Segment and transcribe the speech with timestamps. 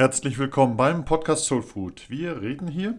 [0.00, 2.08] Herzlich willkommen beim Podcast Soul Food.
[2.08, 2.94] Wir reden hier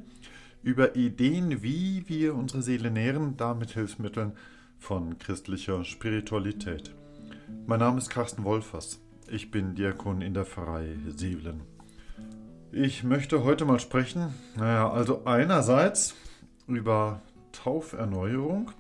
[0.61, 4.33] über Ideen, wie wir unsere Seele nähren, damit Hilfsmitteln
[4.77, 6.93] von christlicher Spiritualität.
[7.65, 8.99] Mein Name ist Carsten Wolfers.
[9.31, 11.61] Ich bin Diakon in der Pfarrei Seelen.
[12.71, 16.13] Ich möchte heute mal sprechen, naja, also einerseits
[16.67, 18.73] über Tauferneuerung,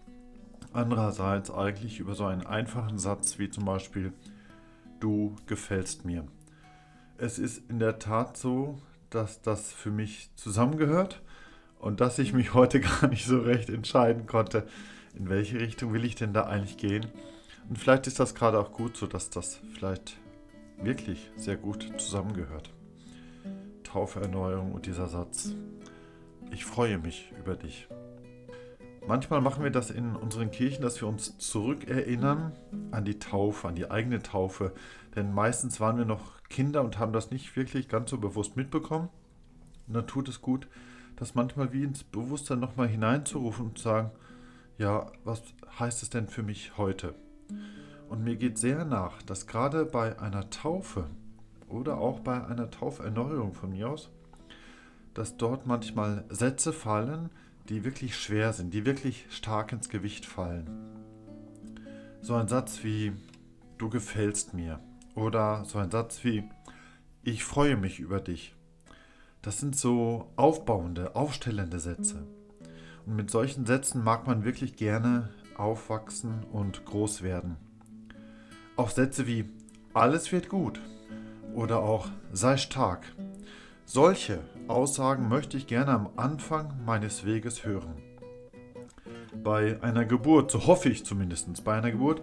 [0.73, 4.13] andererseits eigentlich über so einen einfachen Satz wie zum Beispiel,
[4.99, 6.27] du gefällst mir
[7.21, 11.21] es ist in der Tat so, dass das für mich zusammengehört
[11.79, 14.67] und dass ich mich heute gar nicht so recht entscheiden konnte,
[15.15, 17.05] in welche Richtung will ich denn da eigentlich gehen.
[17.69, 20.17] Und vielleicht ist das gerade auch gut so, dass das vielleicht
[20.81, 22.73] wirklich sehr gut zusammengehört.
[23.83, 25.53] Tauferneuerung und dieser Satz.
[26.51, 27.87] Ich freue mich über dich.
[29.07, 32.53] Manchmal machen wir das in unseren Kirchen, dass wir uns zurückerinnern
[32.89, 34.73] an die Taufe, an die eigene Taufe.
[35.15, 39.09] Denn meistens waren wir noch Kinder und haben das nicht wirklich ganz so bewusst mitbekommen.
[39.87, 40.67] Und dann tut es gut,
[41.15, 44.11] das manchmal wie ins Bewusstsein nochmal hineinzurufen und zu sagen,
[44.77, 45.41] ja, was
[45.79, 47.15] heißt es denn für mich heute?
[48.09, 51.05] Und mir geht sehr nach, dass gerade bei einer Taufe
[51.69, 54.09] oder auch bei einer Tauferneuerung von mir aus,
[55.13, 57.29] dass dort manchmal Sätze fallen,
[57.69, 60.69] die wirklich schwer sind, die wirklich stark ins Gewicht fallen.
[62.21, 63.13] So ein Satz wie
[63.77, 64.79] Du gefällst mir
[65.15, 66.43] oder so ein Satz wie
[67.23, 68.55] Ich freue mich über dich.
[69.41, 72.27] Das sind so aufbauende, aufstellende Sätze.
[73.05, 77.57] Und mit solchen Sätzen mag man wirklich gerne aufwachsen und groß werden.
[78.75, 79.49] Auch Sätze wie
[79.93, 80.79] Alles wird gut
[81.53, 83.05] oder auch Sei stark
[83.93, 88.01] solche Aussagen möchte ich gerne am Anfang meines Weges hören.
[89.43, 92.21] Bei einer Geburt, so hoffe ich zumindest, bei einer Geburt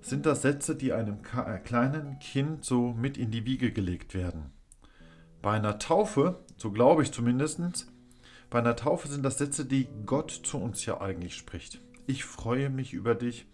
[0.00, 4.52] sind das Sätze, die einem äh, kleinen Kind so mit in die Wiege gelegt werden.
[5.42, 7.60] Bei einer Taufe, so glaube ich zumindest,
[8.50, 11.80] bei einer Taufe sind das Sätze, die Gott zu uns ja eigentlich spricht.
[12.06, 13.46] Ich freue mich über dich,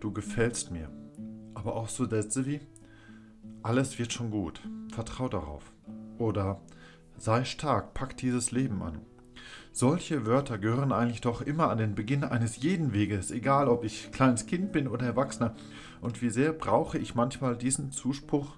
[0.00, 0.90] du gefällst mir.
[1.54, 2.60] Aber auch so Sätze wie,
[3.62, 4.60] alles wird schon gut,
[4.92, 5.72] vertrau darauf.
[6.18, 6.60] Oder
[7.16, 9.00] Sei stark, pack dieses Leben an.
[9.72, 14.12] Solche Wörter gehören eigentlich doch immer an den Beginn eines jeden Weges, egal ob ich
[14.12, 15.54] kleines Kind bin oder Erwachsener.
[16.00, 18.56] Und wie sehr brauche ich manchmal diesen Zuspruch,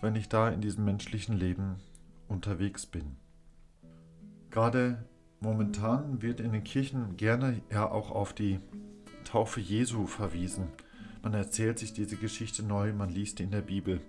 [0.00, 1.76] wenn ich da in diesem menschlichen Leben
[2.28, 3.16] unterwegs bin.
[4.50, 5.04] Gerade
[5.40, 8.60] momentan wird in den Kirchen gerne ja auch auf die
[9.24, 10.68] Taufe Jesu verwiesen.
[11.22, 14.00] Man erzählt sich diese Geschichte neu, man liest in der Bibel.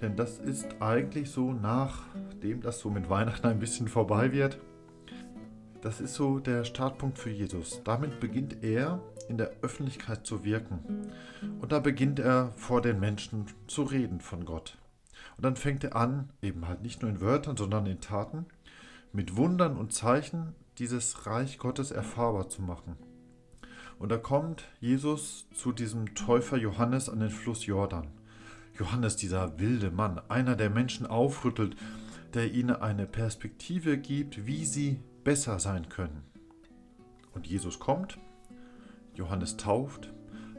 [0.00, 4.58] Denn das ist eigentlich so, nachdem das so mit Weihnachten ein bisschen vorbei wird,
[5.84, 7.82] das ist so der Startpunkt für Jesus.
[7.84, 11.12] Damit beginnt er in der Öffentlichkeit zu wirken.
[11.60, 14.78] Und da beginnt er vor den Menschen zu reden von Gott.
[15.36, 18.46] Und dann fängt er an, eben halt nicht nur in Wörtern, sondern in Taten,
[19.12, 22.96] mit Wundern und Zeichen dieses Reich Gottes erfahrbar zu machen.
[23.98, 28.08] Und da kommt Jesus zu diesem Täufer Johannes an den Fluss Jordan.
[28.78, 31.76] Johannes, dieser wilde Mann, einer, der Menschen aufrüttelt,
[32.32, 36.22] der ihnen eine Perspektive gibt, wie sie besser sein können.
[37.32, 38.18] Und Jesus kommt,
[39.14, 40.12] Johannes tauft,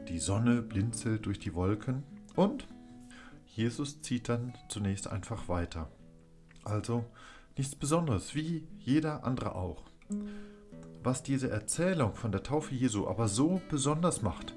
[0.08, 2.02] die Sonne blinzelt durch die Wolken
[2.34, 2.66] und
[3.46, 5.88] Jesus zieht dann zunächst einfach weiter.
[6.64, 7.04] Also
[7.56, 9.84] nichts Besonderes, wie jeder andere auch.
[11.02, 14.54] Was diese Erzählung von der Taufe Jesu aber so besonders macht,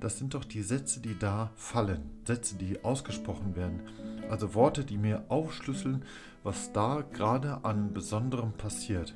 [0.00, 3.80] das sind doch die Sätze, die da fallen, Sätze, die ausgesprochen werden.
[4.28, 6.04] Also Worte, die mir aufschlüsseln,
[6.42, 9.14] was da gerade an Besonderem passiert.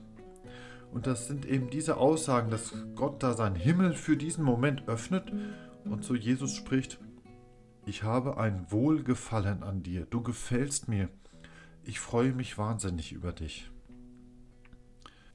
[0.92, 5.32] Und das sind eben diese Aussagen, dass Gott da seinen Himmel für diesen Moment öffnet
[5.84, 6.98] und zu Jesus spricht,
[7.86, 11.08] ich habe ein Wohlgefallen an dir, du gefällst mir,
[11.82, 13.70] ich freue mich wahnsinnig über dich.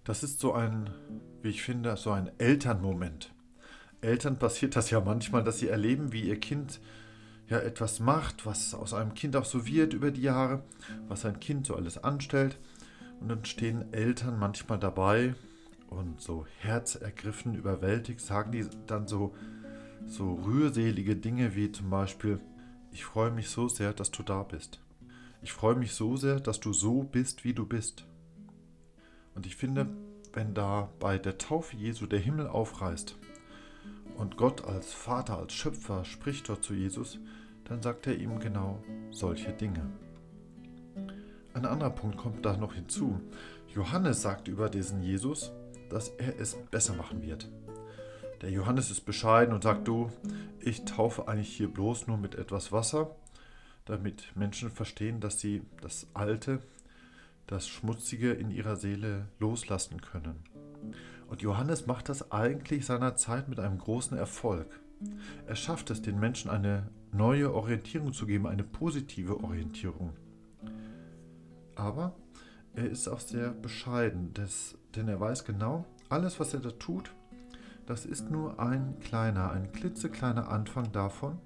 [0.03, 0.89] Das ist so ein,
[1.43, 3.31] wie ich finde, so ein Elternmoment.
[4.01, 6.79] Eltern passiert das ja manchmal, dass sie erleben, wie ihr Kind
[7.49, 10.63] ja etwas macht, was aus einem Kind auch so wird über die Jahre,
[11.07, 12.57] was ein Kind so alles anstellt.
[13.19, 15.35] Und dann stehen Eltern manchmal dabei
[15.89, 19.35] und so herzergriffen, überwältigt, sagen die dann so,
[20.05, 22.39] so rührselige Dinge wie zum Beispiel,
[22.91, 24.79] ich freue mich so sehr, dass du da bist.
[25.41, 28.05] Ich freue mich so sehr, dass du so bist, wie du bist.
[29.35, 29.87] Und ich finde,
[30.33, 33.15] wenn da bei der Taufe Jesu der Himmel aufreißt,
[34.19, 37.19] und Gott als Vater, als Schöpfer spricht dort zu Jesus,
[37.63, 39.89] dann sagt er ihm genau solche Dinge.
[41.53, 43.19] Ein anderer Punkt kommt da noch hinzu.
[43.73, 45.51] Johannes sagt über diesen Jesus,
[45.89, 47.49] dass er es besser machen wird.
[48.41, 50.11] Der Johannes ist bescheiden und sagt, du,
[50.59, 53.15] ich taufe eigentlich hier bloß nur mit etwas Wasser.
[53.85, 56.59] damit Menschen verstehen, dass sie das Alte,
[57.47, 60.43] das Schmutzige in ihrer Seele loslassen können.
[61.29, 64.79] Und Johannes macht das eigentlich seiner Zeit mit einem großen Erfolg.
[65.47, 70.13] Er schafft es, den Menschen eine neue Orientierung zu geben, eine positive Orientierung.
[71.75, 72.15] Aber
[72.73, 74.33] er ist auch sehr bescheiden,
[74.95, 77.13] denn er weiß genau, alles, was er da tut,
[77.85, 81.39] das ist nur ein kleiner, ein klitzekleiner Anfang davon,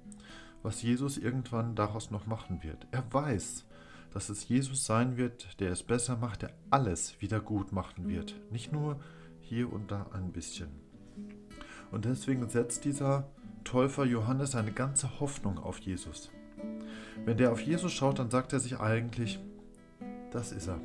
[0.62, 2.86] was Jesus irgendwann daraus noch machen wird.
[2.90, 3.64] Er weiß,
[4.12, 8.34] dass es Jesus sein wird, der es besser macht, der alles wieder gut machen wird.
[8.50, 9.00] Nicht nur
[9.44, 10.68] hier und da ein bisschen.
[11.90, 13.28] Und deswegen setzt dieser
[13.62, 16.30] Täufer Johannes seine ganze Hoffnung auf Jesus.
[17.24, 19.38] Wenn der auf Jesus schaut, dann sagt er sich eigentlich,
[20.30, 20.80] das ist er.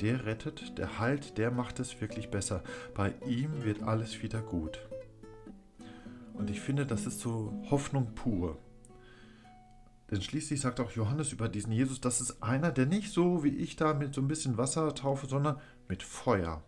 [0.00, 2.62] Der rettet, der heilt, der macht es wirklich besser.
[2.94, 4.80] Bei ihm wird alles wieder gut.
[6.34, 8.58] Und ich finde, das ist so Hoffnung pur.
[10.10, 13.56] Denn schließlich sagt auch Johannes über diesen Jesus, das ist einer, der nicht so wie
[13.56, 15.58] ich da mit so ein bisschen Wasser taufe, sondern
[15.88, 16.62] mit Feuer.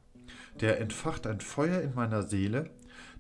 [0.61, 2.71] Der entfacht ein Feuer in meiner Seele,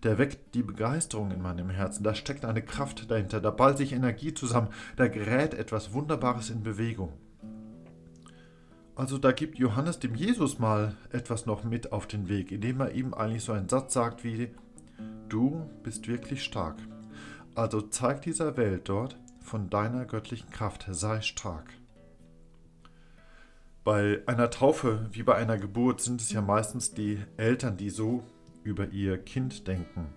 [0.02, 3.92] der weckt die Begeisterung in meinem Herzen, da steckt eine Kraft dahinter, da ballt sich
[3.92, 7.12] Energie zusammen, da gerät etwas Wunderbares in Bewegung.
[8.94, 12.92] Also da gibt Johannes dem Jesus mal etwas noch mit auf den Weg, indem er
[12.92, 14.54] ihm eigentlich so einen Satz sagt wie,
[15.28, 16.76] du bist wirklich stark.
[17.54, 21.70] Also zeig dieser Welt dort von deiner göttlichen Kraft, sei stark.
[23.86, 28.24] Bei einer Taufe wie bei einer Geburt sind es ja meistens die Eltern, die so
[28.64, 30.08] über ihr Kind denken.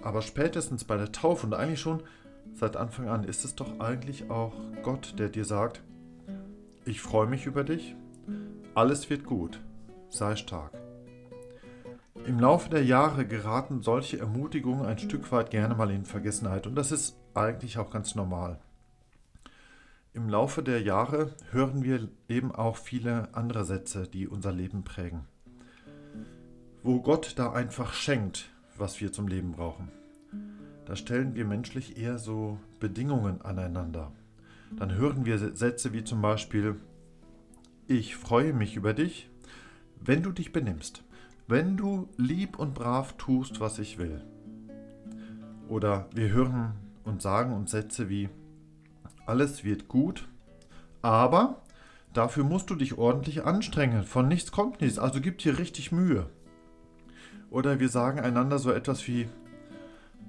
[0.00, 2.02] Aber spätestens bei der Taufe und eigentlich schon
[2.54, 5.82] seit Anfang an ist es doch eigentlich auch Gott, der dir sagt,
[6.86, 7.96] ich freue mich über dich.
[8.74, 9.60] Alles wird gut.
[10.08, 10.72] Sei stark.
[12.24, 16.76] Im Laufe der Jahre geraten solche Ermutigungen ein Stück weit gerne mal in Vergessenheit und
[16.76, 18.58] das ist eigentlich auch ganz normal.
[20.14, 25.26] Im Laufe der Jahre hören wir eben auch viele andere Sätze, die unser Leben prägen.
[26.82, 29.90] Wo Gott da einfach schenkt, was wir zum Leben brauchen.
[30.86, 34.12] Da stellen wir menschlich eher so Bedingungen aneinander
[34.76, 36.76] dann hören wir Sätze wie zum Beispiel,
[37.86, 39.30] ich freue mich über dich,
[40.00, 41.04] wenn du dich benimmst,
[41.46, 44.22] wenn du lieb und brav tust, was ich will.
[45.68, 46.72] Oder wir hören
[47.04, 48.28] und sagen uns Sätze wie,
[49.26, 50.28] alles wird gut,
[51.02, 51.62] aber
[52.12, 56.26] dafür musst du dich ordentlich anstrengen, von nichts kommt nichts, also gib dir richtig Mühe.
[57.50, 59.28] Oder wir sagen einander so etwas wie,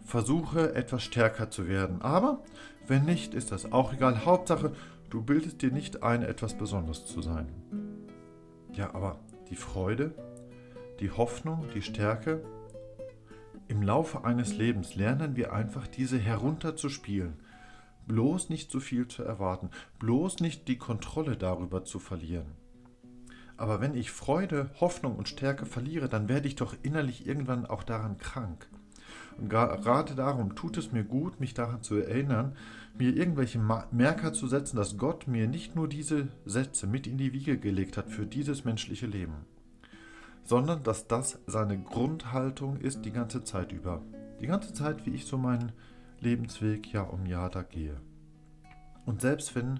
[0.03, 2.43] versuche etwas stärker zu werden, aber
[2.87, 4.25] wenn nicht, ist das auch egal.
[4.25, 4.71] Hauptsache,
[5.09, 7.47] du bildest dir nicht ein, etwas Besonderes zu sein.
[8.73, 9.19] Ja, aber
[9.49, 10.13] die Freude,
[10.99, 12.43] die Hoffnung, die Stärke,
[13.67, 17.33] im Laufe eines Lebens lernen wir einfach diese herunterzuspielen.
[18.07, 19.69] Bloß nicht zu viel zu erwarten,
[19.99, 22.51] bloß nicht die Kontrolle darüber zu verlieren.
[23.57, 27.83] Aber wenn ich Freude, Hoffnung und Stärke verliere, dann werde ich doch innerlich irgendwann auch
[27.83, 28.67] daran krank.
[29.37, 32.55] Und gerade darum tut es mir gut, mich daran zu erinnern,
[32.97, 37.33] mir irgendwelche Merker zu setzen, dass Gott mir nicht nur diese Sätze mit in die
[37.33, 39.45] Wiege gelegt hat für dieses menschliche Leben,
[40.43, 44.01] sondern dass das seine Grundhaltung ist die ganze Zeit über.
[44.39, 45.71] Die ganze Zeit, wie ich so meinen
[46.25, 48.01] Lebensweg Jahr um Jahr da gehe.
[49.05, 49.79] Und selbst wenn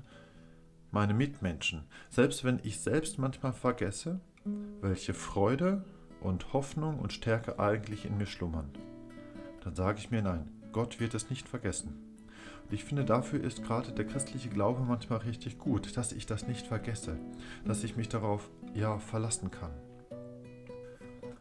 [0.92, 4.22] meine Mitmenschen, selbst wenn ich selbst manchmal vergesse,
[4.80, 5.84] welche Freude
[6.22, 8.72] und Hoffnung und Stärke eigentlich in mir schlummern
[9.66, 11.98] dann sage ich mir nein, Gott wird es nicht vergessen.
[12.64, 16.48] Und ich finde, dafür ist gerade der christliche Glaube manchmal richtig gut, dass ich das
[16.48, 17.18] nicht vergesse,
[17.66, 19.72] dass ich mich darauf ja verlassen kann.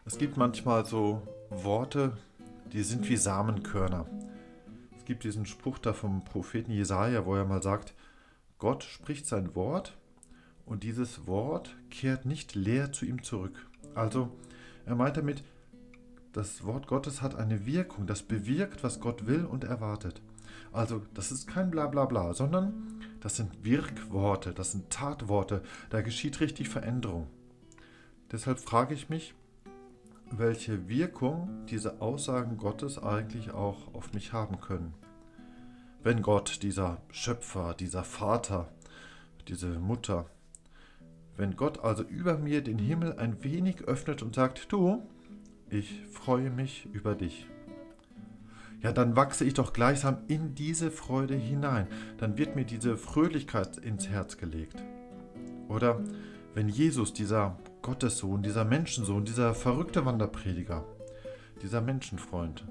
[0.07, 2.17] Es gibt manchmal so Worte,
[2.73, 4.07] die sind wie Samenkörner.
[5.05, 7.93] Es gibt diesen Spruch da vom Propheten Jesaja, wo er mal sagt:
[8.59, 9.99] Gott spricht sein Wort
[10.65, 13.69] und dieses Wort kehrt nicht leer zu ihm zurück.
[13.95, 14.35] Also,
[14.87, 15.45] er meint damit,
[16.33, 20.23] das Wort Gottes hat eine Wirkung, das bewirkt, was Gott will und erwartet.
[20.73, 26.71] Also, das ist kein Blablabla, sondern das sind Wirkworte, das sind Tatworte, da geschieht richtig
[26.71, 27.27] Veränderung.
[28.33, 29.35] Deshalb frage ich mich,
[30.39, 34.95] welche Wirkung diese Aussagen Gottes eigentlich auch auf mich haben können.
[36.03, 38.69] Wenn Gott, dieser Schöpfer, dieser Vater,
[39.49, 40.27] diese Mutter,
[41.37, 45.03] wenn Gott also über mir den Himmel ein wenig öffnet und sagt, du,
[45.71, 47.47] ich freue mich über dich.
[48.83, 51.87] Ja, dann wachse ich doch gleichsam in diese Freude hinein.
[52.19, 54.77] Dann wird mir diese Fröhlichkeit ins Herz gelegt.
[55.69, 56.01] Oder
[56.53, 60.87] wenn Jesus, dieser Gottessohn, dieser Menschensohn, dieser verrückte Wanderprediger,
[61.61, 62.65] dieser Menschenfreund,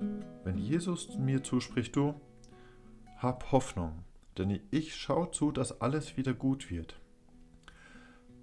[0.44, 2.20] wenn Jesus mir zuspricht, du,
[3.20, 4.04] hab Hoffnung,
[4.40, 7.00] denn ich schaue zu, dass alles wieder gut wird.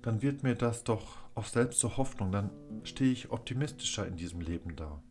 [0.03, 2.50] Dann wird mir das doch auch selbst zur Hoffnung, dann
[2.85, 5.03] stehe ich optimistischer in diesem Leben da.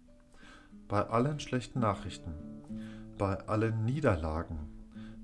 [0.88, 2.34] Bei allen schlechten Nachrichten,
[3.18, 4.60] bei allen Niederlagen,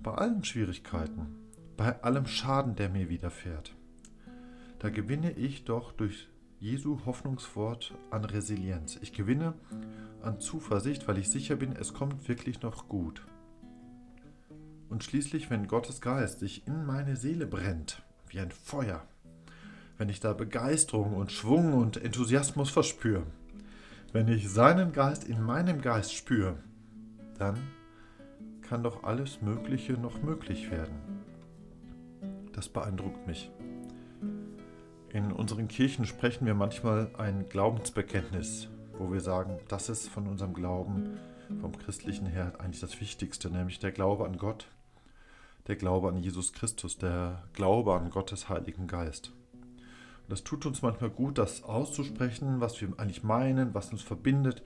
[0.03, 1.37] bei allen Schwierigkeiten,
[1.77, 3.73] bei allem Schaden, der mir widerfährt.
[4.85, 8.99] Da gewinne ich doch durch Jesu Hoffnungswort an Resilienz.
[9.01, 9.55] Ich gewinne
[10.21, 13.25] an Zuversicht, weil ich sicher bin, es kommt wirklich noch gut.
[14.87, 19.03] Und schließlich, wenn Gottes Geist sich in meine Seele brennt, wie ein Feuer,
[19.97, 23.25] wenn ich da Begeisterung und Schwung und Enthusiasmus verspüre,
[24.13, 26.59] wenn ich seinen Geist in meinem Geist spüre,
[27.39, 27.57] dann
[28.61, 31.23] kann doch alles Mögliche noch möglich werden.
[32.53, 33.49] Das beeindruckt mich.
[35.15, 38.67] In unseren Kirchen sprechen wir manchmal ein Glaubensbekenntnis,
[38.97, 41.17] wo wir sagen, das ist von unserem Glauben,
[41.61, 44.67] vom christlichen her eigentlich das Wichtigste, nämlich der Glaube an Gott,
[45.67, 49.31] der Glaube an Jesus Christus, der Glaube an Gottes Heiligen Geist.
[50.23, 54.63] Und das tut uns manchmal gut, das auszusprechen, was wir eigentlich meinen, was uns verbindet,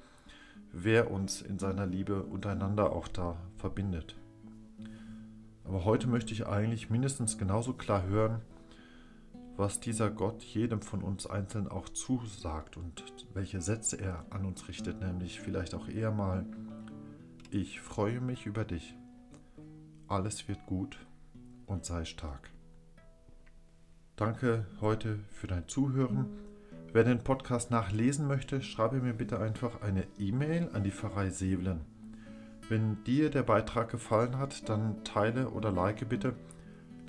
[0.71, 4.15] wer uns in seiner Liebe untereinander auch da verbindet.
[5.63, 8.41] Aber heute möchte ich eigentlich mindestens genauso klar hören,
[9.59, 14.69] was dieser Gott jedem von uns einzeln auch zusagt und welche Sätze er an uns
[14.69, 16.45] richtet, nämlich vielleicht auch eher mal,
[17.51, 18.95] ich freue mich über dich,
[20.07, 21.05] alles wird gut
[21.65, 22.51] und sei stark.
[24.15, 26.27] Danke heute für dein Zuhören.
[26.93, 31.81] Wer den Podcast nachlesen möchte, schreibe mir bitte einfach eine E-Mail an die Pfarrei Sevelen.
[32.69, 36.33] Wenn dir der Beitrag gefallen hat, dann teile oder like bitte,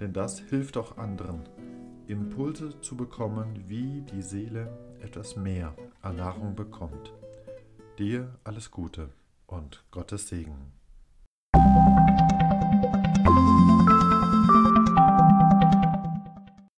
[0.01, 1.45] denn das hilft auch anderen
[2.11, 6.21] Impulse zu bekommen, wie die Seele etwas mehr an
[6.55, 7.13] bekommt.
[7.99, 9.11] Dir alles Gute
[9.47, 10.80] und Gottes Segen.